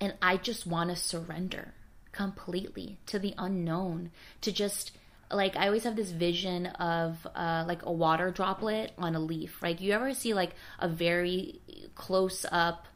And 0.00 0.14
I 0.22 0.36
just 0.36 0.66
want 0.66 0.90
to 0.90 0.96
surrender 0.96 1.74
completely 2.12 2.98
to 3.06 3.18
the 3.18 3.34
unknown, 3.38 4.10
to 4.40 4.52
just 4.52 4.92
like 5.30 5.56
I 5.56 5.66
always 5.66 5.84
have 5.84 5.96
this 5.96 6.10
vision 6.10 6.66
of 6.66 7.26
uh, 7.34 7.64
like 7.66 7.84
a 7.84 7.92
water 7.92 8.30
droplet 8.30 8.92
on 8.98 9.14
a 9.14 9.20
leaf. 9.20 9.62
Like 9.62 9.80
you 9.80 9.92
ever 9.92 10.14
see 10.14 10.34
like 10.34 10.52
a 10.78 10.88
very 10.88 11.60
close 11.94 12.46
up, 12.50 12.86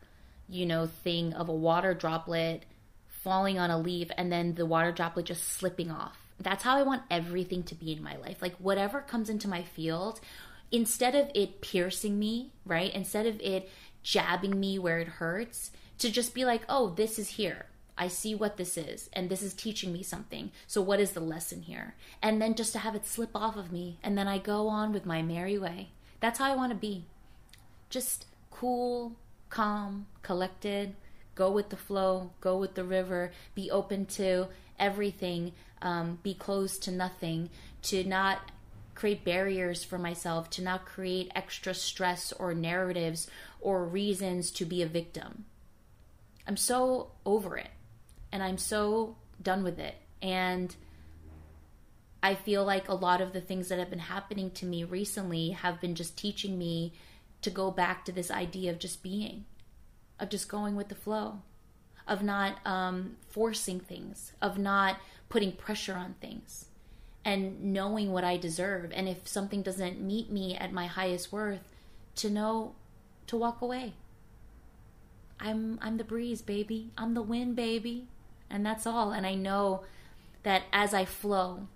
you 0.48 0.66
know, 0.66 0.86
thing 0.86 1.32
of 1.34 1.48
a 1.48 1.54
water 1.54 1.94
droplet 1.94 2.64
falling 3.08 3.58
on 3.58 3.70
a 3.70 3.78
leaf 3.78 4.10
and 4.16 4.32
then 4.32 4.54
the 4.54 4.66
water 4.66 4.92
droplet 4.92 5.26
just 5.26 5.44
slipping 5.44 5.90
off. 5.90 6.16
That's 6.40 6.64
how 6.64 6.76
I 6.76 6.82
want 6.82 7.02
everything 7.10 7.62
to 7.64 7.74
be 7.74 7.92
in 7.92 8.02
my 8.02 8.16
life. 8.16 8.42
Like 8.42 8.56
whatever 8.56 9.00
comes 9.00 9.28
into 9.30 9.46
my 9.46 9.62
field, 9.62 10.20
instead 10.72 11.14
of 11.14 11.30
it 11.34 11.60
piercing 11.60 12.18
me, 12.18 12.52
right? 12.64 12.92
Instead 12.92 13.26
of 13.26 13.40
it 13.40 13.68
jabbing 14.02 14.58
me 14.58 14.78
where 14.78 14.98
it 14.98 15.06
hurts, 15.06 15.70
to 15.98 16.10
just 16.10 16.34
be 16.34 16.44
like, 16.44 16.62
"Oh, 16.68 16.90
this 16.90 17.18
is 17.18 17.30
here." 17.30 17.66
I 17.96 18.08
see 18.08 18.34
what 18.34 18.56
this 18.56 18.76
is, 18.76 19.10
and 19.12 19.28
this 19.28 19.42
is 19.42 19.52
teaching 19.52 19.92
me 19.92 20.02
something. 20.02 20.50
So, 20.66 20.80
what 20.80 21.00
is 21.00 21.12
the 21.12 21.20
lesson 21.20 21.62
here? 21.62 21.94
And 22.22 22.40
then 22.40 22.54
just 22.54 22.72
to 22.72 22.78
have 22.78 22.94
it 22.94 23.06
slip 23.06 23.30
off 23.34 23.56
of 23.56 23.70
me, 23.70 23.98
and 24.02 24.16
then 24.16 24.26
I 24.26 24.38
go 24.38 24.68
on 24.68 24.92
with 24.92 25.06
my 25.06 25.22
merry 25.22 25.58
way. 25.58 25.90
That's 26.20 26.38
how 26.38 26.50
I 26.50 26.56
want 26.56 26.72
to 26.72 26.78
be. 26.78 27.04
Just 27.90 28.26
cool, 28.50 29.16
calm, 29.50 30.06
collected, 30.22 30.94
go 31.34 31.50
with 31.50 31.68
the 31.68 31.76
flow, 31.76 32.30
go 32.40 32.56
with 32.56 32.74
the 32.74 32.84
river, 32.84 33.32
be 33.54 33.70
open 33.70 34.06
to 34.06 34.48
everything, 34.78 35.52
um, 35.82 36.18
be 36.22 36.34
closed 36.34 36.82
to 36.84 36.90
nothing, 36.90 37.50
to 37.82 38.04
not 38.04 38.50
create 38.94 39.24
barriers 39.24 39.84
for 39.84 39.98
myself, 39.98 40.48
to 40.50 40.62
not 40.62 40.84
create 40.84 41.30
extra 41.34 41.74
stress 41.74 42.32
or 42.32 42.54
narratives 42.54 43.28
or 43.60 43.84
reasons 43.84 44.50
to 44.50 44.64
be 44.64 44.82
a 44.82 44.86
victim. 44.86 45.44
I'm 46.46 46.56
so 46.56 47.10
over 47.24 47.56
it 47.56 47.70
and 48.32 48.42
I'm 48.42 48.58
so 48.58 49.16
done 49.40 49.62
with 49.62 49.78
it. 49.78 49.94
And 50.20 50.74
I 52.22 52.34
feel 52.34 52.64
like 52.64 52.88
a 52.88 52.94
lot 52.94 53.20
of 53.20 53.32
the 53.32 53.40
things 53.40 53.68
that 53.68 53.78
have 53.78 53.90
been 53.90 53.98
happening 53.98 54.50
to 54.52 54.66
me 54.66 54.84
recently 54.84 55.50
have 55.50 55.80
been 55.80 55.94
just 55.94 56.16
teaching 56.16 56.56
me 56.56 56.92
to 57.42 57.50
go 57.50 57.70
back 57.70 58.04
to 58.04 58.12
this 58.12 58.30
idea 58.30 58.70
of 58.70 58.78
just 58.78 59.02
being, 59.02 59.44
of 60.20 60.28
just 60.28 60.48
going 60.48 60.76
with 60.76 60.88
the 60.88 60.94
flow, 60.94 61.42
of 62.06 62.22
not 62.22 62.64
um, 62.64 63.16
forcing 63.28 63.80
things, 63.80 64.32
of 64.40 64.58
not 64.58 64.98
putting 65.28 65.52
pressure 65.52 65.94
on 65.94 66.14
things, 66.20 66.66
and 67.24 67.60
knowing 67.72 68.12
what 68.12 68.22
I 68.22 68.36
deserve. 68.36 68.92
And 68.94 69.08
if 69.08 69.26
something 69.26 69.62
doesn't 69.62 70.00
meet 70.00 70.30
me 70.30 70.56
at 70.56 70.72
my 70.72 70.86
highest 70.86 71.32
worth, 71.32 71.68
to 72.16 72.30
know 72.30 72.74
to 73.26 73.36
walk 73.36 73.62
away. 73.62 73.94
I'm 75.42 75.78
I'm 75.82 75.98
the 75.98 76.04
breeze, 76.04 76.40
baby. 76.40 76.92
I'm 76.96 77.12
the 77.12 77.22
wind, 77.22 77.56
baby 77.56 78.06
and 78.52 78.64
that's 78.64 78.86
all. 78.86 79.10
And 79.10 79.26
I 79.26 79.34
know 79.34 79.82
that 80.44 80.64
as 80.72 80.92
I 80.92 81.06
flow, 81.06 81.66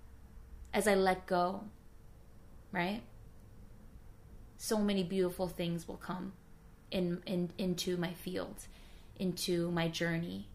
as 0.73 0.87
I 0.87 0.93
let 0.93 1.25
go, 1.25 1.63
right? 2.71 3.01
So 4.57 4.77
many 4.77 5.03
beautiful 5.03 5.47
things 5.47 5.87
will 5.87 5.97
come 5.97 6.33
in, 6.91 7.21
in 7.25 7.49
into 7.57 7.97
my 7.97 8.13
field, 8.13 8.67
into 9.17 9.71
my 9.71 9.87
journey. 9.87 10.47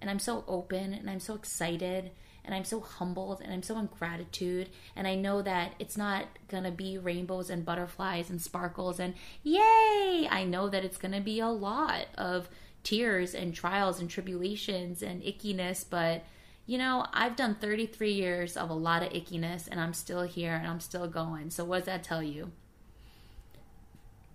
And 0.00 0.08
I'm 0.08 0.20
so 0.20 0.44
open 0.46 0.94
and 0.94 1.10
I'm 1.10 1.20
so 1.20 1.34
excited 1.34 2.12
and 2.46 2.54
I'm 2.54 2.64
so 2.64 2.80
humbled 2.80 3.42
and 3.42 3.52
I'm 3.52 3.62
so 3.62 3.78
in 3.78 3.86
gratitude. 3.86 4.70
And 4.94 5.06
I 5.06 5.16
know 5.16 5.42
that 5.42 5.74
it's 5.78 5.96
not 5.96 6.26
gonna 6.48 6.70
be 6.70 6.96
rainbows 6.96 7.50
and 7.50 7.64
butterflies 7.64 8.30
and 8.30 8.40
sparkles 8.40 8.98
and 8.98 9.14
yay! 9.42 10.28
I 10.30 10.46
know 10.48 10.68
that 10.68 10.84
it's 10.84 10.96
gonna 10.96 11.20
be 11.20 11.40
a 11.40 11.48
lot 11.48 12.06
of 12.16 12.48
tears 12.82 13.34
and 13.34 13.52
trials 13.52 14.00
and 14.00 14.08
tribulations 14.08 15.02
and 15.02 15.22
ickiness, 15.22 15.84
but 15.88 16.24
you 16.66 16.78
know, 16.78 17.06
I've 17.12 17.36
done 17.36 17.56
33 17.60 18.12
years 18.12 18.56
of 18.56 18.70
a 18.70 18.74
lot 18.74 19.02
of 19.02 19.12
ickiness 19.12 19.68
and 19.68 19.80
I'm 19.80 19.92
still 19.92 20.22
here 20.22 20.54
and 20.54 20.66
I'm 20.66 20.80
still 20.80 21.06
going. 21.08 21.50
So 21.50 21.64
what 21.64 21.78
does 21.78 21.86
that 21.86 22.02
tell 22.02 22.22
you? 22.22 22.52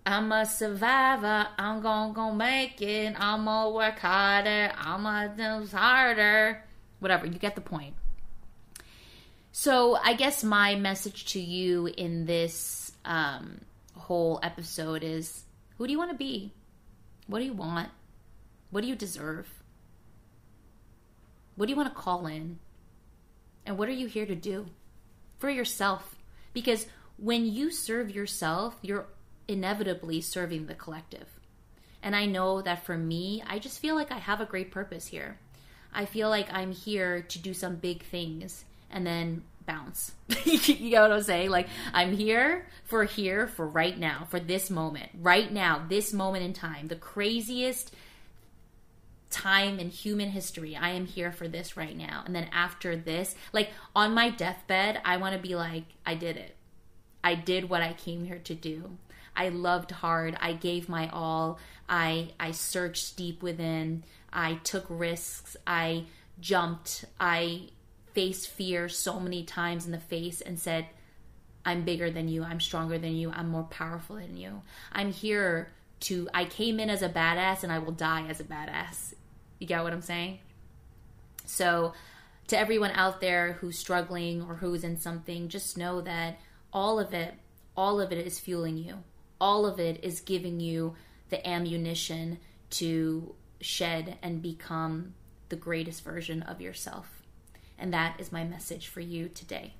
I'm 0.04 0.32
a 0.32 0.44
survivor. 0.44 1.46
I'm 1.58 1.80
gonna 1.80 2.12
go 2.12 2.32
make 2.32 2.82
it. 2.82 3.14
I'm 3.18 3.44
gonna 3.44 3.70
work 3.70 4.00
harder. 4.00 4.72
I'm 4.76 5.04
gonna 5.04 5.34
do 5.36 5.76
harder. 5.76 6.64
Whatever, 6.98 7.26
you 7.26 7.38
get 7.38 7.54
the 7.54 7.60
point. 7.60 7.94
So 9.54 9.96
I 10.02 10.14
guess 10.14 10.42
my 10.42 10.76
message 10.76 11.26
to 11.32 11.40
you 11.40 11.86
in 11.86 12.24
this 12.24 12.90
um, 13.04 13.60
whole 13.94 14.40
episode 14.42 15.04
is: 15.04 15.44
Who 15.76 15.86
do 15.86 15.92
you 15.92 15.98
want 15.98 16.10
to 16.10 16.16
be? 16.16 16.52
What 17.26 17.40
do 17.40 17.44
you 17.44 17.52
want? 17.52 17.90
What 18.70 18.80
do 18.80 18.88
you 18.88 18.96
deserve? 18.96 19.62
What 21.54 21.66
do 21.66 21.70
you 21.70 21.76
want 21.76 21.94
to 21.94 22.00
call 22.00 22.26
in? 22.26 22.60
And 23.66 23.76
what 23.76 23.90
are 23.90 23.92
you 23.92 24.06
here 24.06 24.24
to 24.24 24.34
do 24.34 24.66
for 25.38 25.50
yourself? 25.50 26.16
Because 26.54 26.86
when 27.18 27.44
you 27.44 27.70
serve 27.70 28.10
yourself, 28.10 28.76
you're 28.80 29.06
inevitably 29.46 30.22
serving 30.22 30.66
the 30.66 30.74
collective. 30.74 31.28
And 32.02 32.16
I 32.16 32.24
know 32.24 32.62
that 32.62 32.86
for 32.86 32.96
me, 32.96 33.42
I 33.46 33.58
just 33.58 33.80
feel 33.80 33.94
like 33.94 34.10
I 34.10 34.18
have 34.18 34.40
a 34.40 34.46
great 34.46 34.70
purpose 34.70 35.08
here. 35.08 35.38
I 35.92 36.06
feel 36.06 36.30
like 36.30 36.50
I'm 36.50 36.72
here 36.72 37.20
to 37.20 37.38
do 37.38 37.52
some 37.52 37.76
big 37.76 38.02
things 38.02 38.64
and 38.92 39.06
then 39.06 39.42
bounce. 39.66 40.12
you 40.44 40.90
know 40.90 41.02
what 41.02 41.12
I'm 41.12 41.22
saying? 41.22 41.50
Like, 41.50 41.68
I'm 41.92 42.16
here 42.16 42.66
for 42.84 43.04
here 43.04 43.46
for 43.46 43.66
right 43.66 43.98
now, 43.98 44.26
for 44.28 44.40
this 44.40 44.70
moment, 44.70 45.10
right 45.20 45.52
now, 45.52 45.84
this 45.88 46.12
moment 46.12 46.44
in 46.44 46.52
time, 46.52 46.88
the 46.88 46.96
craziest 46.96 47.94
time 49.30 49.80
in 49.80 49.88
human 49.88 50.30
history. 50.30 50.76
I 50.76 50.90
am 50.90 51.06
here 51.06 51.32
for 51.32 51.48
this 51.48 51.76
right 51.76 51.96
now. 51.96 52.22
And 52.26 52.34
then 52.34 52.48
after 52.52 52.94
this, 52.94 53.34
like 53.52 53.70
on 53.96 54.14
my 54.14 54.30
deathbed, 54.30 55.00
I 55.04 55.16
want 55.16 55.34
to 55.34 55.40
be 55.40 55.56
like, 55.56 55.84
I 56.04 56.14
did 56.14 56.36
it. 56.36 56.54
I 57.24 57.34
did 57.34 57.70
what 57.70 57.82
I 57.82 57.94
came 57.94 58.24
here 58.24 58.40
to 58.44 58.54
do. 58.54 58.98
I 59.34 59.48
loved 59.48 59.90
hard. 59.90 60.36
I 60.40 60.52
gave 60.52 60.88
my 60.88 61.08
all. 61.08 61.58
I 61.88 62.32
I 62.38 62.50
searched 62.50 63.16
deep 63.16 63.42
within. 63.42 64.04
I 64.32 64.54
took 64.64 64.84
risks. 64.88 65.56
I 65.66 66.04
jumped. 66.40 67.06
I 67.18 67.68
faced 68.12 68.48
fear 68.48 68.88
so 68.88 69.18
many 69.18 69.44
times 69.44 69.86
in 69.86 69.92
the 69.92 69.98
face 69.98 70.40
and 70.40 70.58
said, 70.58 70.86
I'm 71.64 71.84
bigger 71.84 72.10
than 72.10 72.28
you. 72.28 72.42
I'm 72.42 72.60
stronger 72.60 72.98
than 72.98 73.14
you. 73.14 73.30
I'm 73.30 73.48
more 73.48 73.64
powerful 73.64 74.16
than 74.16 74.36
you. 74.36 74.62
I'm 74.92 75.12
here 75.12 75.72
to 76.00 76.28
I 76.34 76.44
came 76.44 76.80
in 76.80 76.90
as 76.90 77.02
a 77.02 77.08
badass 77.08 77.62
and 77.62 77.72
I 77.72 77.78
will 77.78 77.92
die 77.92 78.26
as 78.28 78.40
a 78.40 78.44
badass. 78.44 79.14
You 79.58 79.66
get 79.66 79.82
what 79.82 79.92
I'm 79.92 80.02
saying? 80.02 80.40
So, 81.46 81.92
to 82.48 82.58
everyone 82.58 82.90
out 82.90 83.20
there 83.20 83.54
who's 83.54 83.78
struggling 83.78 84.42
or 84.42 84.56
who's 84.56 84.84
in 84.84 84.98
something, 84.98 85.48
just 85.48 85.78
know 85.78 86.00
that 86.00 86.40
all 86.72 86.98
of 86.98 87.14
it, 87.14 87.34
all 87.76 88.00
of 88.00 88.12
it 88.12 88.26
is 88.26 88.40
fueling 88.40 88.76
you. 88.76 88.98
All 89.40 89.64
of 89.64 89.78
it 89.78 90.02
is 90.02 90.20
giving 90.20 90.58
you 90.58 90.96
the 91.30 91.46
ammunition 91.48 92.38
to 92.70 93.34
shed 93.60 94.18
and 94.22 94.42
become 94.42 95.14
the 95.48 95.56
greatest 95.56 96.02
version 96.02 96.42
of 96.42 96.60
yourself. 96.60 97.21
And 97.82 97.92
that 97.92 98.14
is 98.20 98.30
my 98.30 98.44
message 98.44 98.86
for 98.86 99.00
you 99.00 99.28
today. 99.28 99.74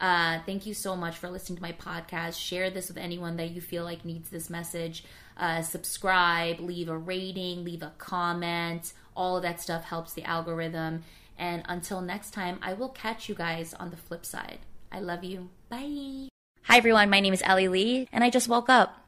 Uh, 0.00 0.40
thank 0.46 0.64
you 0.64 0.72
so 0.72 0.96
much 0.96 1.18
for 1.18 1.28
listening 1.28 1.56
to 1.56 1.62
my 1.62 1.72
podcast. 1.72 2.40
Share 2.40 2.70
this 2.70 2.88
with 2.88 2.96
anyone 2.96 3.36
that 3.36 3.50
you 3.50 3.60
feel 3.60 3.84
like 3.84 4.06
needs 4.06 4.30
this 4.30 4.48
message. 4.48 5.04
Uh, 5.36 5.60
subscribe, 5.60 6.60
leave 6.60 6.88
a 6.88 6.96
rating, 6.96 7.62
leave 7.62 7.82
a 7.82 7.92
comment. 7.98 8.94
All 9.14 9.36
of 9.36 9.42
that 9.42 9.60
stuff 9.60 9.84
helps 9.84 10.14
the 10.14 10.24
algorithm. 10.24 11.04
And 11.38 11.62
until 11.68 12.00
next 12.00 12.30
time, 12.30 12.58
I 12.62 12.72
will 12.72 12.88
catch 12.88 13.28
you 13.28 13.34
guys 13.34 13.74
on 13.74 13.90
the 13.90 13.98
flip 13.98 14.24
side. 14.24 14.60
I 14.90 15.00
love 15.00 15.22
you. 15.22 15.50
Bye. 15.68 16.28
Hi, 16.62 16.78
everyone. 16.78 17.10
My 17.10 17.20
name 17.20 17.34
is 17.34 17.42
Ellie 17.44 17.68
Lee, 17.68 18.08
and 18.12 18.24
I 18.24 18.30
just 18.30 18.48
woke 18.48 18.70
up 18.70 19.06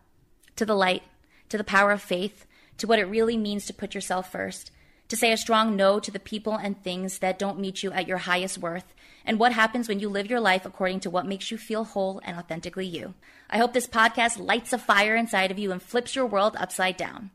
to 0.57 0.67
the 0.67 0.77
light, 0.77 1.03
to 1.49 1.57
the 1.57 1.65
power 1.65 1.93
of 1.93 2.03
faith, 2.03 2.45
to 2.77 2.87
what 2.87 2.99
it 2.99 3.05
really 3.05 3.39
means 3.39 3.65
to 3.67 3.73
put 3.73 3.95
yourself 3.95 4.31
first 4.31 4.71
to 5.09 5.17
say 5.17 5.33
a 5.33 5.37
strong 5.37 5.75
no 5.75 5.99
to 5.99 6.11
the 6.11 6.19
people 6.19 6.55
and 6.55 6.83
things 6.83 7.19
that 7.19 7.39
don't 7.39 7.59
meet 7.59 7.83
you 7.83 7.91
at 7.93 8.07
your 8.07 8.19
highest 8.19 8.59
worth, 8.59 8.95
and 9.25 9.39
what 9.39 9.53
happens 9.53 9.89
when 9.89 10.01
you 10.01 10.09
live 10.09 10.31
your 10.31 10.41
life 10.41 10.65
according 10.65 11.01
to 11.01 11.11
what 11.11 11.27
makes 11.27 11.51
you 11.51 11.59
feel 11.59 11.85
whole 11.85 12.21
and 12.25 12.37
authentically 12.37 12.87
you. 12.87 13.15
I 13.51 13.59
hope 13.59 13.73
this 13.73 13.87
podcast 13.87 14.39
lights 14.39 14.73
a 14.73 14.79
fire 14.79 15.17
inside 15.17 15.51
of 15.51 15.59
you 15.59 15.73
and 15.73 15.83
flips 15.83 16.15
your 16.15 16.27
world 16.27 16.57
upside 16.59 16.97
down. 16.97 17.31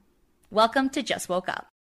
Welcome 0.52 0.90
to 0.92 1.02
Just 1.02 1.30
Woke 1.30 1.50
Up. 1.50 1.73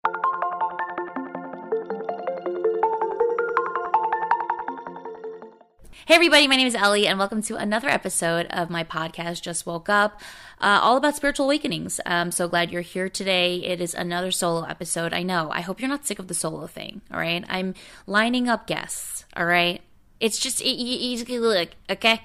Hey, 6.05 6.17
everybody, 6.17 6.49
my 6.49 6.57
name 6.57 6.67
is 6.67 6.75
Ellie, 6.75 7.07
and 7.07 7.17
welcome 7.17 7.43
to 7.43 7.55
another 7.55 7.89
episode 7.89 8.47
of 8.51 8.71
my 8.71 8.83
podcast, 8.83 9.41
Just 9.41 9.67
Woke 9.67 9.89
Up, 9.89 10.21
uh, 10.61 10.81
all 10.83 10.97
about 10.97 11.15
spiritual 11.15 11.47
awakenings. 11.47 12.01
I'm 12.05 12.33
so 12.33 12.49
glad 12.49 12.73
you're 12.73 12.83
here 12.83 13.09
today. 13.09 13.59
It 13.59 13.81
is 13.81 13.95
another 13.95 14.33
solo 14.33 14.65
episode. 14.65 15.13
I 15.13 15.23
know. 15.23 15.49
I 15.53 15.61
hope 15.61 15.79
you're 15.79 15.89
not 15.89 16.05
sick 16.05 16.19
of 16.19 16.27
the 16.27 16.35
solo 16.35 16.67
thing, 16.67 17.03
all 17.13 17.21
right? 17.21 17.45
I'm 17.49 17.77
lining 18.05 18.49
up 18.49 18.67
guests, 18.67 19.27
all 19.37 19.47
right? 19.47 19.81
It's 20.19 20.41
just, 20.41 20.61
it, 20.61 20.75
you, 20.75 21.41
look, 21.41 21.69
okay? 21.89 22.23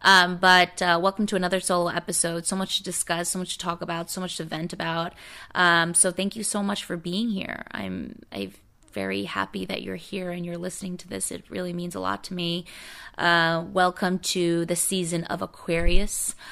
Um, 0.00 0.38
but 0.38 0.80
uh, 0.80 0.98
welcome 1.02 1.26
to 1.26 1.36
another 1.36 1.60
solo 1.60 1.90
episode. 1.90 2.46
So 2.46 2.56
much 2.56 2.78
to 2.78 2.82
discuss, 2.82 3.28
so 3.28 3.38
much 3.38 3.52
to 3.52 3.58
talk 3.58 3.82
about, 3.82 4.10
so 4.10 4.22
much 4.22 4.38
to 4.38 4.44
vent 4.44 4.72
about. 4.72 5.12
Um, 5.54 5.92
so 5.92 6.10
thank 6.10 6.34
you 6.34 6.44
so 6.44 6.62
much 6.62 6.82
for 6.82 6.96
being 6.96 7.28
here. 7.28 7.66
I'm 7.72 8.20
I'm 8.32 8.52
very 8.92 9.24
happy 9.24 9.64
that 9.66 9.82
you're 9.82 9.96
here 9.96 10.30
and 10.30 10.44
you're 10.44 10.58
listening 10.58 10.96
to 10.98 11.08
this. 11.08 11.30
It 11.30 11.44
really 11.48 11.72
means 11.72 11.94
a 11.94 12.00
lot 12.00 12.24
to 12.24 12.34
me. 12.34 12.64
Uh, 13.16 13.64
welcome 13.72 14.18
to 14.20 14.64
the 14.66 14.76
season 14.76 15.24
of 15.24 15.42
Aquarius. 15.42 16.34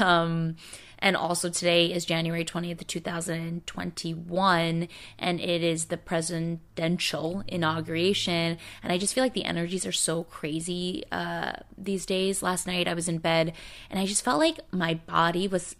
Um, 0.00 0.56
and 1.04 1.16
also 1.18 1.50
today 1.50 1.92
is 1.92 2.06
January 2.06 2.46
20th, 2.46 2.86
2021, 2.86 4.88
and 5.18 5.40
it 5.40 5.62
is 5.62 5.84
the 5.86 5.98
presidential 5.98 7.44
inauguration. 7.46 8.56
And 8.82 8.90
I 8.90 8.96
just 8.96 9.14
feel 9.14 9.22
like 9.22 9.34
the 9.34 9.44
energies 9.44 9.84
are 9.84 9.92
so 9.92 10.24
crazy 10.24 11.04
uh, 11.12 11.52
these 11.76 12.06
days. 12.06 12.42
Last 12.42 12.66
night 12.66 12.88
I 12.88 12.94
was 12.94 13.06
in 13.06 13.18
bed 13.18 13.52
and 13.90 14.00
I 14.00 14.06
just 14.06 14.24
felt 14.24 14.38
like 14.38 14.60
my 14.70 14.94
body 14.94 15.46
was, 15.46 15.76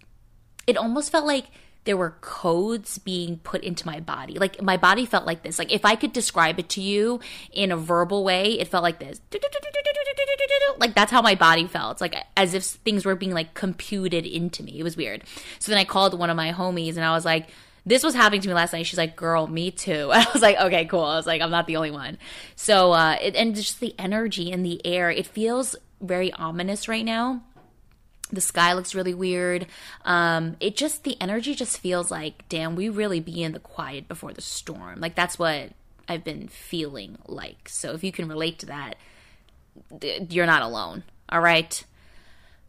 it 0.67 0.77
almost 0.77 1.11
felt 1.11 1.25
like 1.25 1.47
there 1.85 1.97
were 1.97 2.17
codes 2.21 2.99
being 2.99 3.39
put 3.39 3.63
into 3.63 3.87
my 3.87 4.01
body. 4.01 4.39
Like 4.39 4.61
my 4.63 4.77
body 4.77 5.07
felt 5.07 5.27
like 5.27 5.43
this. 5.43 5.59
Like 5.59 5.73
if 5.73 5.85
I 5.85 5.97
could 5.97 6.13
describe 6.13 6.59
it 6.59 6.69
to 6.71 6.81
you 6.81 7.21
in 7.53 7.71
a 7.71 7.77
verbal 7.77 8.25
way, 8.25 8.59
it 8.59 8.69
felt 8.69 8.83
like 8.83 8.99
this. 8.99 9.21
Like 10.79 10.95
that's 10.95 11.13
how 11.13 11.23
my 11.23 11.35
body 11.35 11.67
felt. 11.67 12.01
Like 12.01 12.17
as 12.37 12.55
if 12.55 12.65
things 12.65 13.05
were 13.05 13.15
being 13.15 13.33
like 13.33 13.55
computed 13.55 14.27
into 14.27 14.63
me. 14.63 14.79
It 14.79 14.83
was 14.83 14.97
weird. 14.97 15.25
So 15.59 15.73
then 15.73 15.79
I 15.79 15.85
called 15.85 16.19
one 16.19 16.31
of 16.31 16.37
my 16.37 16.53
homies 16.53 16.97
and 16.97 17.05
I 17.05 17.13
was 17.13 17.25
like, 17.25 17.49
this 17.87 18.03
was 18.03 18.15
happening 18.15 18.41
to 18.41 18.49
me 18.49 18.55
last 18.55 18.73
night. 18.73 18.87
She's 18.87 18.99
like, 18.99 19.15
girl, 19.15 19.47
me 19.47 19.71
too. 19.71 20.11
I 20.13 20.27
was 20.33 20.43
like, 20.43 20.59
okay, 20.59 20.87
cool. 20.87 21.05
I 21.05 21.17
was 21.17 21.27
like, 21.27 21.43
I'm 21.43 21.51
not 21.51 21.67
the 21.67 21.77
only 21.77 21.91
one. 21.91 22.17
So, 22.57 22.93
uh, 22.93 23.19
it, 23.21 23.35
and 23.37 23.55
just 23.55 23.81
the 23.81 23.95
energy 23.99 24.51
in 24.51 24.63
the 24.63 24.85
air, 24.87 25.11
it 25.11 25.27
feels 25.27 25.77
very 26.01 26.33
ominous 26.33 26.89
right 26.89 27.05
now 27.05 27.43
the 28.35 28.41
sky 28.41 28.73
looks 28.73 28.95
really 28.95 29.15
weird. 29.15 29.67
Um, 30.05 30.57
it 30.61 30.77
just 30.77 31.05
the 31.05 31.17
energy 31.21 31.55
just 31.55 31.79
feels 31.79 32.11
like, 32.11 32.49
damn, 32.49 32.77
we 32.77 32.89
really 32.89 33.21
be 33.21 33.43
in 33.43 33.53
the 33.53 33.61
quiet 33.61 34.09
before 34.09 34.33
the 34.33 34.43
storm. 34.43 35.01
Like 35.01 35.15
that's 35.15 35.39
what 35.39 35.71
I've 36.09 36.25
been 36.25 36.49
feeling 36.49 37.19
like. 37.27 37.69
So 37.69 37.93
if 37.93 38.05
you 38.05 38.13
can 38.13 38.29
relate 38.29 38.59
to 38.61 38.67
that, 38.67 38.97
you're 40.31 40.47
not 40.47 40.63
alone. 40.63 41.05
All 41.29 41.41
right 41.41 41.85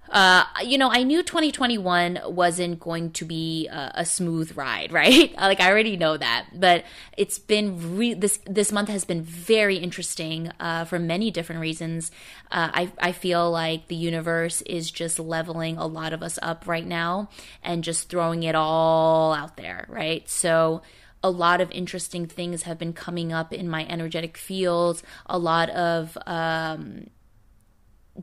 uh, 0.09 0.45
you 0.63 0.77
know, 0.77 0.89
I 0.89 1.03
knew 1.03 1.23
2021 1.23 2.19
wasn't 2.25 2.79
going 2.79 3.11
to 3.11 3.25
be 3.25 3.67
a, 3.67 3.91
a 3.95 4.05
smooth 4.05 4.55
ride, 4.55 4.91
right? 4.93 5.33
like 5.35 5.59
I 5.59 5.69
already 5.69 5.97
know 5.97 6.17
that, 6.17 6.47
but 6.53 6.85
it's 7.17 7.39
been 7.39 7.97
re- 7.97 8.13
this 8.13 8.39
this 8.45 8.71
month 8.71 8.89
has 8.89 9.05
been 9.05 9.21
very 9.21 9.77
interesting 9.77 10.51
uh, 10.59 10.85
for 10.85 10.99
many 10.99 11.31
different 11.31 11.61
reasons. 11.61 12.11
Uh, 12.51 12.69
I 12.73 12.91
I 12.99 13.11
feel 13.11 13.49
like 13.51 13.87
the 13.87 13.95
universe 13.95 14.61
is 14.63 14.91
just 14.91 15.19
leveling 15.19 15.77
a 15.77 15.87
lot 15.87 16.13
of 16.13 16.21
us 16.21 16.37
up 16.41 16.67
right 16.67 16.85
now 16.85 17.29
and 17.63 17.83
just 17.83 18.09
throwing 18.09 18.43
it 18.43 18.55
all 18.55 19.33
out 19.33 19.57
there, 19.57 19.85
right? 19.89 20.27
So 20.29 20.81
a 21.23 21.29
lot 21.29 21.59
of 21.59 21.71
interesting 21.71 22.27
things 22.27 22.63
have 22.63 22.77
been 22.77 22.93
coming 22.93 23.33
up 23.33 23.51
in 23.51 23.67
my 23.67 23.83
energetic 23.87 24.37
fields. 24.37 25.01
A 25.25 25.39
lot 25.39 25.71
of 25.71 26.15
um, 26.27 27.07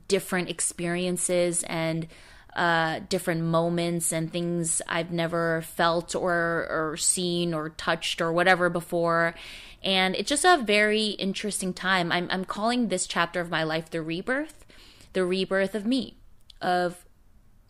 different 0.08 0.48
experiences 0.48 1.64
and 1.64 2.06
uh, 2.54 3.00
different 3.08 3.42
moments 3.42 4.12
and 4.12 4.30
things 4.30 4.82
I've 4.86 5.10
never 5.10 5.62
felt 5.62 6.14
or 6.14 6.66
or 6.70 6.96
seen 6.98 7.54
or 7.54 7.70
touched 7.70 8.20
or 8.20 8.32
whatever 8.32 8.68
before. 8.68 9.34
And 9.82 10.14
it's 10.14 10.28
just 10.28 10.44
a 10.44 10.62
very 10.62 11.08
interesting 11.10 11.72
time. 11.72 12.12
I'm 12.12 12.28
I'm 12.30 12.44
calling 12.44 12.88
this 12.88 13.06
chapter 13.06 13.40
of 13.40 13.50
my 13.50 13.62
life 13.62 13.90
the 13.90 14.02
rebirth, 14.02 14.66
the 15.14 15.24
rebirth 15.24 15.74
of 15.74 15.86
me, 15.86 16.18
of 16.60 17.06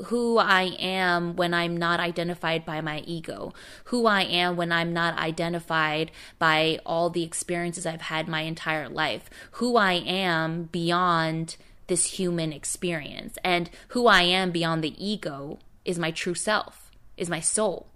who 0.06 0.38
I 0.38 0.74
am 0.80 1.36
when 1.36 1.54
I'm 1.54 1.76
not 1.76 2.00
identified 2.00 2.64
by 2.64 2.80
my 2.80 3.00
ego, 3.06 3.52
who 3.84 4.06
I 4.06 4.22
am 4.22 4.56
when 4.56 4.72
I'm 4.72 4.92
not 4.92 5.16
identified 5.16 6.10
by 6.40 6.80
all 6.84 7.08
the 7.08 7.22
experiences 7.22 7.86
I've 7.86 8.02
had 8.02 8.26
my 8.26 8.40
entire 8.40 8.88
life, 8.88 9.30
who 9.52 9.76
I 9.76 9.92
am 9.92 10.64
beyond 10.64 11.56
this 11.86 12.18
human 12.18 12.52
experience. 12.52 13.36
And 13.44 13.70
who 13.88 14.06
I 14.06 14.22
am 14.22 14.50
beyond 14.50 14.82
the 14.82 15.04
ego 15.04 15.58
is 15.84 15.98
my 15.98 16.10
true 16.10 16.34
self, 16.34 16.90
is 17.16 17.28
my 17.28 17.40
soul, 17.40 17.88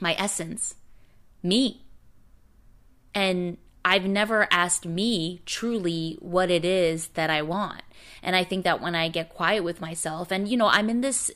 my 0.00 0.14
essence, 0.18 0.76
me. 1.42 1.82
And 3.14 3.58
I've 3.84 4.04
never 4.04 4.46
asked 4.50 4.86
me 4.86 5.42
truly 5.44 6.16
what 6.20 6.50
it 6.50 6.64
is 6.64 7.08
that 7.08 7.30
I 7.30 7.42
want. 7.42 7.82
And 8.22 8.36
I 8.36 8.44
think 8.44 8.64
that 8.64 8.80
when 8.80 8.94
I 8.94 9.08
get 9.08 9.28
quiet 9.28 9.64
with 9.64 9.80
myself, 9.80 10.30
and 10.30 10.48
you 10.48 10.56
know, 10.56 10.68
I'm 10.68 10.88
in 10.88 11.00
this, 11.00 11.30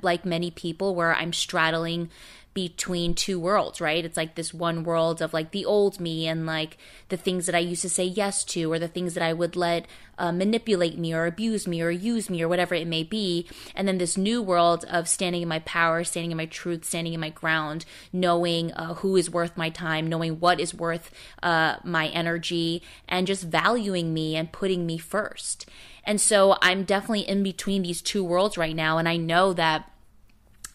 like 0.00 0.24
many 0.24 0.50
people, 0.50 0.94
where 0.94 1.14
I'm 1.14 1.32
straddling 1.32 2.10
between 2.52 3.14
two 3.14 3.38
worlds, 3.38 3.80
right? 3.80 4.04
It's 4.04 4.16
like 4.16 4.34
this 4.34 4.52
one 4.52 4.82
world 4.82 5.22
of 5.22 5.32
like 5.32 5.52
the 5.52 5.64
old 5.64 6.00
me 6.00 6.26
and 6.26 6.46
like 6.46 6.78
the 7.08 7.16
things 7.16 7.46
that 7.46 7.54
I 7.54 7.60
used 7.60 7.82
to 7.82 7.88
say 7.88 8.04
yes 8.04 8.44
to, 8.46 8.72
or 8.72 8.78
the 8.78 8.88
things 8.88 9.14
that 9.14 9.22
I 9.22 9.32
would 9.32 9.54
let 9.54 9.86
uh, 10.18 10.32
manipulate 10.32 10.98
me 10.98 11.14
or 11.14 11.26
abuse 11.26 11.66
me 11.66 11.80
or 11.80 11.90
use 11.90 12.28
me 12.28 12.42
or 12.42 12.48
whatever 12.48 12.74
it 12.74 12.86
may 12.86 13.02
be. 13.02 13.46
And 13.74 13.86
then 13.86 13.98
this 13.98 14.16
new 14.16 14.42
world 14.42 14.84
of 14.90 15.08
standing 15.08 15.42
in 15.42 15.48
my 15.48 15.60
power, 15.60 16.02
standing 16.02 16.32
in 16.32 16.36
my 16.36 16.46
truth, 16.46 16.84
standing 16.84 17.14
in 17.14 17.20
my 17.20 17.30
ground, 17.30 17.84
knowing 18.12 18.72
uh, 18.72 18.94
who 18.94 19.16
is 19.16 19.30
worth 19.30 19.56
my 19.56 19.70
time, 19.70 20.08
knowing 20.08 20.40
what 20.40 20.60
is 20.60 20.74
worth 20.74 21.10
uh, 21.42 21.76
my 21.84 22.08
energy, 22.08 22.82
and 23.08 23.26
just 23.26 23.44
valuing 23.44 24.12
me 24.12 24.36
and 24.36 24.52
putting 24.52 24.86
me 24.86 24.98
first. 24.98 25.66
And 26.04 26.20
so 26.20 26.56
I'm 26.60 26.84
definitely 26.84 27.28
in 27.28 27.42
between 27.42 27.82
these 27.82 28.02
two 28.02 28.24
worlds 28.24 28.58
right 28.58 28.74
now. 28.74 28.98
And 28.98 29.08
I 29.08 29.16
know 29.16 29.52
that 29.52 29.89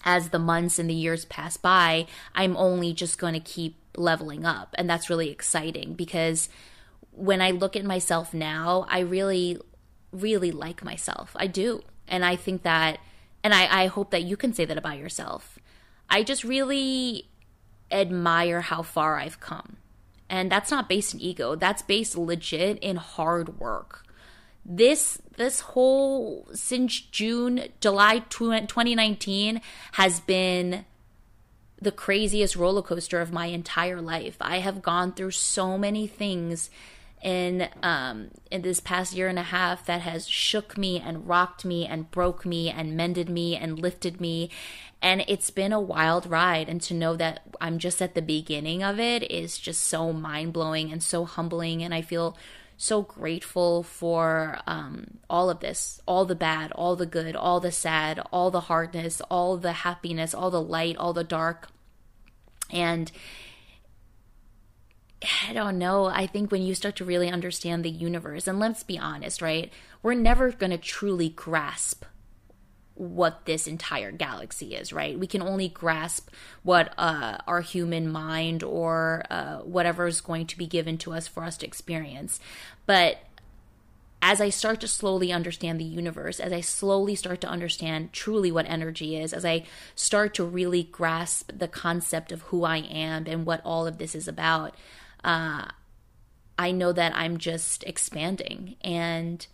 as 0.06 0.30
the 0.30 0.40
months 0.40 0.78
and 0.78 0.90
the 0.90 0.94
years 0.94 1.26
pass 1.26 1.58
by, 1.58 2.06
I'm 2.36 2.56
only 2.56 2.94
just 2.94 3.18
going 3.18 3.34
to 3.34 3.40
keep 3.40 3.76
leveling 3.98 4.46
up. 4.46 4.76
And 4.78 4.90
that's 4.90 5.10
really 5.10 5.32
exciting 5.32 5.96
because 5.96 6.48
when 7.12 7.42
I 7.42 7.52
look 7.52 7.76
at 7.76 7.84
myself 7.84 8.34
now, 8.34 8.86
I 8.88 9.00
really, 9.00 9.60
really 10.12 10.52
like 10.52 10.84
myself. 10.84 11.36
I 11.36 11.48
do. 11.48 11.82
And 12.08 12.24
I 12.24 12.36
think 12.36 12.62
that, 12.64 13.00
and 13.44 13.54
I, 13.54 13.84
I 13.84 13.88
hope 13.88 14.12
that 14.12 14.24
you 14.24 14.38
can 14.38 14.54
say 14.54 14.66
that 14.66 14.78
about 14.78 15.00
yourself. 15.00 15.58
I 16.10 16.22
just 16.22 16.44
really 16.44 17.30
admire 17.92 18.62
how 18.62 18.84
far 18.84 19.18
I've 19.18 19.40
come. 19.40 19.78
And 20.30 20.52
that's 20.52 20.72
not 20.72 20.90
based 20.90 21.14
in 21.14 21.22
ego, 21.22 21.56
that's 21.56 21.82
based 21.82 22.18
legit 22.18 22.80
in 22.80 22.96
hard 22.96 23.60
work 23.60 24.05
this 24.66 25.22
this 25.38 25.60
whole 25.60 26.48
since 26.54 27.00
June, 27.00 27.68
July 27.80 28.20
2019 28.30 29.62
has 29.94 30.20
been 30.22 30.86
the 31.80 31.92
craziest 31.92 32.56
roller 32.56 32.82
coaster 32.82 33.22
of 33.22 33.32
my 33.32 33.48
entire 33.48 34.02
life. 34.02 34.38
I 34.42 34.60
have 34.60 34.82
gone 34.82 35.14
through 35.14 35.32
so 35.32 35.78
many 35.78 36.08
things 36.08 36.70
in 37.22 37.68
um 37.82 38.30
in 38.52 38.62
this 38.62 38.80
past 38.80 39.16
year 39.16 39.28
and 39.28 39.40
a 39.40 39.44
half 39.44 39.86
that 39.86 40.02
has 40.02 40.28
shook 40.28 40.78
me 40.78 41.00
and 41.00 41.28
rocked 41.28 41.66
me 41.66 41.86
and 41.86 42.12
broke 42.12 42.46
me 42.46 42.70
and 42.70 42.98
mended 42.98 43.30
me 43.30 43.56
and 43.56 43.80
lifted 43.80 44.20
me. 44.20 44.50
And 45.02 45.24
it's 45.28 45.52
been 45.52 45.74
a 45.74 45.80
wild 45.80 46.26
ride. 46.26 46.68
And 46.70 46.82
to 46.84 46.94
know 46.96 47.16
that 47.18 47.42
I'm 47.62 47.78
just 47.78 48.02
at 48.02 48.16
the 48.16 48.22
beginning 48.22 48.82
of 48.82 49.00
it 49.00 49.30
is 49.32 49.60
just 49.60 49.84
so 49.84 50.12
mind-blowing 50.12 50.92
and 50.92 51.04
so 51.04 51.26
humbling. 51.26 51.84
And 51.84 51.94
I 51.94 52.02
feel 52.02 52.36
so 52.78 53.02
grateful 53.02 53.84
for 53.84 54.60
um, 54.68 55.20
all 55.30 55.50
of 55.50 55.60
this 55.60 56.02
all 56.08 56.26
the 56.26 56.36
bad, 56.36 56.72
all 56.74 56.96
the 56.96 57.06
good, 57.06 57.36
all 57.36 57.60
the 57.60 57.72
sad, 57.72 58.20
all 58.32 58.52
the 58.52 58.62
hardness, 58.62 59.22
all 59.30 59.58
the 59.58 59.72
happiness, 59.72 60.34
all 60.34 60.52
the 60.52 60.62
light, 60.62 60.98
all 60.98 61.14
the 61.14 61.24
dark. 61.24 61.70
And 62.72 63.12
I 65.48 65.54
don't 65.54 65.78
know. 65.78 66.06
I 66.06 66.28
think 66.28 66.52
when 66.52 66.62
you 66.62 66.76
start 66.76 66.96
to 66.98 67.06
really 67.06 67.30
understand 67.30 67.84
the 67.84 67.90
universe, 67.90 68.48
and 68.48 68.60
let's 68.60 68.84
be 68.84 68.98
honest, 68.98 69.42
right? 69.42 69.72
We're 70.04 70.14
never 70.14 70.52
going 70.52 70.72
to 70.72 70.78
truly 70.78 71.30
grasp 71.30 72.06
what 72.96 73.46
this 73.46 73.68
entire 73.68 74.12
galaxy 74.12 74.74
is, 74.74 74.94
right? 74.94 75.20
We 75.20 75.28
can 75.28 75.42
only 75.42 75.68
grasp 75.68 76.30
what 76.64 76.94
uh, 76.98 77.38
our 77.46 77.62
human 77.62 78.10
mind 78.10 78.64
or 78.64 79.24
uh, 79.30 79.58
whatever 79.60 80.08
is 80.08 80.22
going 80.22 80.48
to 80.48 80.58
be 80.58 80.66
given 80.66 80.98
to 81.00 81.14
us 81.14 81.28
for 81.28 81.44
us 81.44 81.58
to 81.58 81.68
experience. 81.68 82.40
But 82.86 83.18
as 84.22 84.42
I 84.42 84.50
start 84.50 84.80
to 84.82 84.88
slowly 84.88 85.32
understand 85.32 85.80
the 85.80 85.86
universe, 85.86 86.40
as 86.40 86.54
I 86.54 86.62
slowly 86.62 87.16
start 87.16 87.42
to 87.42 87.48
understand 87.48 88.14
truly 88.14 88.52
what 88.52 88.66
energy 88.68 89.18
is, 89.18 89.34
as 89.34 89.46
I 89.46 89.66
start 89.94 90.34
to 90.36 90.44
really 90.44 90.84
grasp 90.84 91.52
the 91.54 91.68
concept 91.68 92.32
of 92.32 92.42
who 92.44 92.64
I 92.64 92.78
am 92.78 93.26
and 93.28 93.46
what 93.46 93.62
all 93.64 93.86
of 93.86 93.98
this 93.98 94.16
is 94.16 94.28
about, 94.28 94.74
uh, 95.24 95.66
I 96.58 96.72
know 96.72 96.94
that 96.94 97.14
I'm 97.16 97.38
just 97.38 97.84
expanding. 97.84 98.78
And 98.82 99.46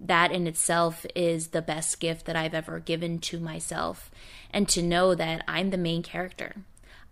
that 0.00 0.32
in 0.32 0.46
itself 0.46 1.04
is 1.14 1.48
the 1.48 1.62
best 1.62 2.00
gift 2.00 2.26
that 2.26 2.36
I've 2.36 2.54
ever 2.54 2.78
given 2.78 3.18
to 3.20 3.40
myself. 3.40 4.10
And 4.50 4.68
to 4.70 4.82
know 4.82 5.14
that 5.14 5.44
I'm 5.46 5.70
the 5.70 5.76
main 5.76 6.02
character. 6.02 6.56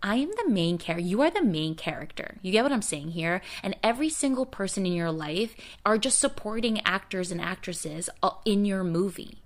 I 0.01 0.17
am 0.17 0.29
the 0.37 0.49
main 0.49 0.77
character. 0.77 1.07
You 1.07 1.21
are 1.21 1.31
the 1.31 1.43
main 1.43 1.75
character. 1.75 2.37
You 2.41 2.51
get 2.51 2.63
what 2.63 2.71
I'm 2.71 2.81
saying 2.81 3.09
here? 3.09 3.41
And 3.63 3.75
every 3.83 4.09
single 4.09 4.45
person 4.45 4.85
in 4.85 4.93
your 4.93 5.11
life 5.11 5.55
are 5.85 5.97
just 5.97 6.19
supporting 6.19 6.81
actors 6.85 7.31
and 7.31 7.41
actresses 7.41 8.09
uh, 8.21 8.31
in 8.45 8.63
your 8.63 8.83
movie, 8.83 9.39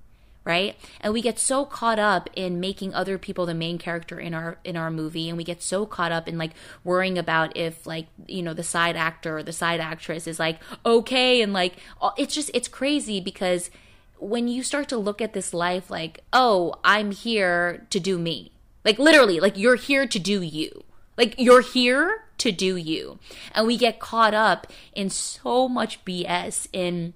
right? 0.43 0.75
And 1.00 1.13
we 1.13 1.21
get 1.21 1.38
so 1.38 1.65
caught 1.65 2.00
up 2.00 2.29
in 2.36 2.60
making 2.60 2.93
other 2.93 3.17
people 3.17 3.45
the 3.45 3.53
main 3.53 3.77
character 3.77 4.19
in 4.19 4.33
our 4.33 4.57
in 4.63 4.75
our 4.75 4.89
movie 4.89 5.29
and 5.29 5.38
we 5.38 5.43
get 5.43 5.62
so 5.62 5.86
caught 5.86 6.12
up 6.12 6.27
in 6.27 6.38
like 6.38 6.51
worrying 6.83 7.17
about 7.17 7.55
if 7.55 7.86
like 7.86 8.07
you 8.27 8.41
know 8.41 8.53
the 8.53 8.63
side 8.63 8.95
actor 8.95 9.38
or 9.38 9.43
the 9.43 9.53
side 9.53 9.79
actress 9.79 10.25
is 10.27 10.39
like 10.39 10.60
okay 10.86 11.41
and 11.41 11.53
like 11.53 11.75
it's 12.17 12.33
just 12.33 12.50
it's 12.53 12.67
crazy 12.67 13.19
because 13.19 13.69
when 14.17 14.48
you 14.48 14.63
start 14.63 14.88
to 14.89 14.98
look 14.98 15.21
at 15.21 15.33
this 15.33 15.53
life 15.53 15.89
like 15.89 16.24
oh 16.33 16.74
i'm 16.83 17.12
here 17.12 17.86
to 17.89 18.00
do 18.00 18.17
me. 18.17 18.51
Like 18.83 18.98
literally 18.98 19.39
like 19.39 19.57
you're 19.57 19.75
here 19.75 20.07
to 20.07 20.19
do 20.19 20.41
you. 20.41 20.83
Like 21.17 21.36
you're 21.38 21.62
here 21.62 22.24
to 22.39 22.51
do 22.51 22.75
you. 22.75 23.19
And 23.53 23.67
we 23.67 23.77
get 23.77 24.00
caught 24.00 24.33
up 24.33 24.67
in 24.93 25.10
so 25.10 25.67
much 25.69 26.03
bs 26.03 26.67
in 26.74 27.13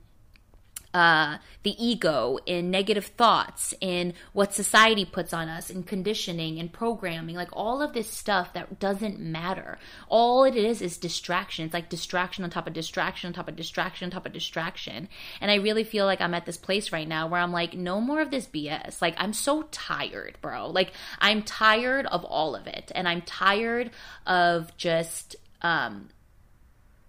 uh, 0.96 1.40
the 1.64 1.76
ego, 1.86 2.40
in 2.46 2.72
negative 2.72 3.08
thoughts, 3.08 3.74
in 3.82 4.14
what 4.32 4.54
society 4.54 5.04
puts 5.04 5.34
on 5.34 5.50
us, 5.50 5.70
in 5.70 5.84
conditioning 5.84 6.58
and 6.58 6.72
programming, 6.72 7.36
like 7.36 7.50
all 7.52 7.82
of 7.82 7.92
this 7.92 8.10
stuff 8.10 8.54
that 8.54 8.80
doesn't 8.80 9.20
matter. 9.20 9.78
All 10.08 10.46
it 10.46 10.56
is 10.56 10.82
is 10.82 10.98
distraction. 10.98 11.66
It's 11.66 11.74
like 11.74 11.90
distraction 11.90 12.46
on 12.46 12.50
top 12.50 12.66
of 12.66 12.72
distraction 12.72 13.28
on 13.28 13.34
top 13.34 13.50
of 13.50 13.58
distraction 13.58 14.06
on 14.06 14.12
top 14.12 14.26
of 14.26 14.32
distraction. 14.32 15.10
And 15.42 15.52
I 15.52 15.56
really 15.56 15.84
feel 15.84 16.06
like 16.06 16.22
I'm 16.22 16.34
at 16.34 16.46
this 16.46 16.56
place 16.56 16.94
right 16.94 17.10
now 17.10 17.28
where 17.28 17.42
I'm 17.42 17.52
like, 17.52 17.74
no 17.74 18.00
more 18.00 18.22
of 18.22 18.32
this 18.32 18.48
BS. 18.48 19.02
Like, 19.02 19.16
I'm 19.18 19.34
so 19.34 19.64
tired, 19.72 20.38
bro. 20.40 20.70
Like, 20.70 20.94
I'm 21.20 21.44
tired 21.44 22.06
of 22.06 22.24
all 22.24 22.56
of 22.56 22.68
it. 22.68 22.94
And 22.96 23.06
I'm 23.06 23.22
tired 23.22 23.92
of 24.26 24.72
just 24.78 25.36
um, 25.62 26.08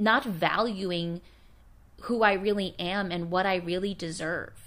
not 0.01 0.25
valuing 0.25 1.21
who 2.03 2.23
I 2.23 2.35
really 2.35 2.75
am 2.79 3.11
and 3.11 3.31
what 3.31 3.47
I 3.47 3.57
really 3.57 3.95
deserve. 3.95 4.67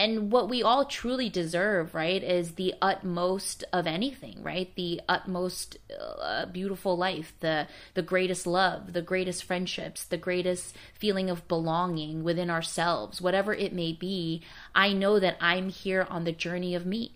And 0.00 0.30
what 0.30 0.48
we 0.48 0.62
all 0.62 0.84
truly 0.84 1.28
deserve, 1.28 1.92
right, 1.92 2.22
is 2.22 2.52
the 2.52 2.74
utmost 2.80 3.64
of 3.72 3.84
anything, 3.84 4.44
right? 4.44 4.72
The 4.76 5.00
utmost 5.08 5.76
uh, 6.00 6.46
beautiful 6.46 6.96
life, 6.96 7.34
the 7.40 7.66
the 7.94 8.02
greatest 8.02 8.46
love, 8.46 8.92
the 8.92 9.02
greatest 9.02 9.42
friendships, 9.42 10.04
the 10.04 10.16
greatest 10.16 10.76
feeling 10.94 11.28
of 11.28 11.48
belonging 11.48 12.22
within 12.22 12.48
ourselves, 12.48 13.20
whatever 13.20 13.52
it 13.52 13.72
may 13.72 13.92
be. 13.92 14.40
I 14.72 14.92
know 14.92 15.18
that 15.18 15.36
I'm 15.40 15.68
here 15.68 16.06
on 16.08 16.22
the 16.22 16.32
journey 16.32 16.76
of 16.76 16.86
me. 16.86 17.12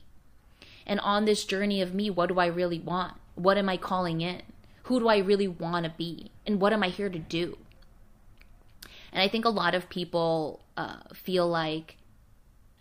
And 0.84 0.98
on 0.98 1.24
this 1.24 1.44
journey 1.44 1.80
of 1.80 1.94
me, 1.94 2.10
what 2.10 2.30
do 2.30 2.40
I 2.40 2.46
really 2.46 2.80
want? 2.80 3.14
What 3.36 3.58
am 3.58 3.68
I 3.68 3.76
calling 3.76 4.20
in? 4.20 4.42
Who 4.84 4.98
do 4.98 5.06
I 5.06 5.18
really 5.18 5.46
want 5.46 5.84
to 5.84 5.92
be? 5.96 6.32
And 6.44 6.60
what 6.60 6.72
am 6.72 6.82
I 6.82 6.88
here 6.88 7.08
to 7.08 7.18
do? 7.20 7.58
And 9.12 9.22
I 9.22 9.28
think 9.28 9.44
a 9.44 9.50
lot 9.50 9.74
of 9.74 9.88
people 9.88 10.64
uh, 10.76 10.96
feel 11.12 11.46
like, 11.48 11.96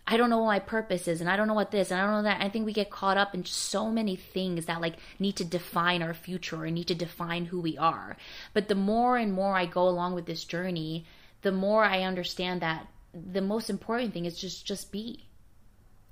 I 0.06 0.16
don't 0.16 0.30
know 0.30 0.38
what 0.38 0.46
my 0.46 0.58
purpose 0.58 1.06
is, 1.06 1.20
and 1.20 1.30
I 1.30 1.36
don't 1.36 1.46
know 1.46 1.54
what 1.54 1.70
this, 1.70 1.90
and 1.90 2.00
I 2.00 2.04
don't 2.04 2.14
know 2.14 2.22
that. 2.22 2.42
I 2.42 2.48
think 2.48 2.66
we 2.66 2.72
get 2.72 2.90
caught 2.90 3.16
up 3.16 3.34
in 3.34 3.44
so 3.44 3.90
many 3.90 4.16
things 4.16 4.66
that 4.66 4.80
like 4.80 4.96
need 5.18 5.36
to 5.36 5.44
define 5.44 6.02
our 6.02 6.14
future 6.14 6.64
or 6.64 6.70
need 6.70 6.88
to 6.88 6.94
define 6.94 7.46
who 7.46 7.60
we 7.60 7.78
are. 7.78 8.16
But 8.52 8.68
the 8.68 8.74
more 8.74 9.16
and 9.16 9.32
more 9.32 9.54
I 9.56 9.66
go 9.66 9.86
along 9.86 10.14
with 10.14 10.26
this 10.26 10.44
journey, 10.44 11.04
the 11.42 11.52
more 11.52 11.84
I 11.84 12.02
understand 12.02 12.62
that 12.62 12.88
the 13.14 13.42
most 13.42 13.68
important 13.68 14.12
thing 14.12 14.24
is 14.24 14.40
just 14.40 14.66
just 14.66 14.90
be. 14.90 15.26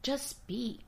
Just 0.02 0.46
be 0.46 0.80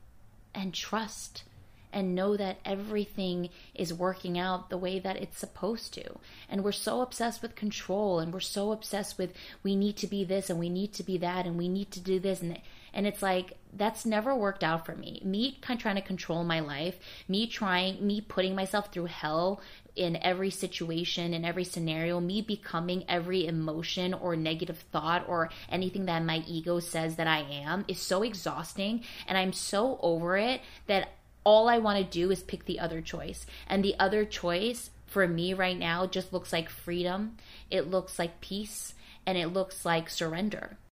and 0.54 0.72
trust 0.72 1.44
and 1.92 2.14
know 2.14 2.36
that 2.36 2.58
everything 2.64 3.50
is 3.74 3.92
working 3.92 4.38
out 4.38 4.70
the 4.70 4.78
way 4.78 4.98
that 4.98 5.16
it's 5.16 5.38
supposed 5.38 5.94
to. 5.94 6.18
And 6.48 6.64
we're 6.64 6.72
so 6.72 7.00
obsessed 7.00 7.42
with 7.42 7.54
control 7.54 8.18
and 8.18 8.32
we're 8.32 8.40
so 8.40 8.72
obsessed 8.72 9.18
with 9.18 9.32
we 9.62 9.76
need 9.76 9.96
to 9.98 10.06
be 10.06 10.24
this 10.24 10.50
and 10.50 10.58
we 10.58 10.68
need 10.68 10.92
to 10.94 11.02
be 11.02 11.18
that 11.18 11.46
and 11.46 11.56
we 11.56 11.68
need 11.68 11.90
to 11.92 12.00
do 12.00 12.18
this 12.18 12.40
and 12.42 12.58
and 12.94 13.06
it's 13.06 13.22
like 13.22 13.56
that's 13.74 14.04
never 14.04 14.34
worked 14.34 14.62
out 14.62 14.84
for 14.84 14.94
me. 14.94 15.22
Me 15.24 15.58
kind 15.62 15.78
of 15.78 15.82
trying 15.82 15.96
to 15.96 16.02
control 16.02 16.44
my 16.44 16.60
life, 16.60 16.98
me 17.26 17.46
trying 17.46 18.06
me 18.06 18.20
putting 18.20 18.54
myself 18.54 18.92
through 18.92 19.06
hell 19.06 19.62
in 19.96 20.16
every 20.16 20.50
situation, 20.50 21.34
in 21.34 21.44
every 21.44 21.64
scenario, 21.64 22.20
me 22.20 22.42
becoming 22.42 23.04
every 23.08 23.46
emotion 23.46 24.14
or 24.14 24.36
negative 24.36 24.78
thought 24.92 25.24
or 25.28 25.50
anything 25.70 26.06
that 26.06 26.24
my 26.24 26.42
ego 26.46 26.80
says 26.80 27.16
that 27.16 27.26
I 27.26 27.40
am 27.40 27.84
is 27.88 27.98
so 27.98 28.22
exhausting 28.22 29.04
and 29.26 29.38
I'm 29.38 29.52
so 29.52 29.98
over 30.02 30.36
it 30.36 30.60
that 30.86 31.08
all 31.44 31.68
I 31.68 31.78
want 31.78 31.98
to 31.98 32.04
do 32.04 32.30
is 32.30 32.42
pick 32.42 32.64
the 32.64 32.80
other 32.80 33.00
choice. 33.00 33.46
And 33.66 33.84
the 33.84 33.94
other 33.98 34.24
choice 34.24 34.90
for 35.06 35.28
me 35.28 35.52
right 35.52 35.78
now 35.78 36.06
just 36.06 36.32
looks 36.32 36.52
like 36.52 36.70
freedom, 36.70 37.36
it 37.70 37.90
looks 37.90 38.18
like 38.18 38.40
peace, 38.40 38.94
and 39.26 39.36
it 39.36 39.48
looks 39.48 39.84
like 39.84 40.08
surrender. 40.08 40.78